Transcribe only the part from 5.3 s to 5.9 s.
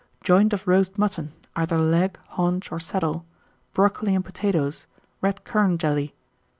currant